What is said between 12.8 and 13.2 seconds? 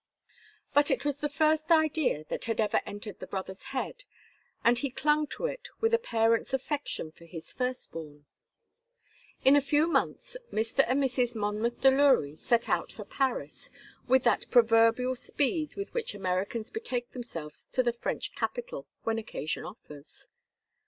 for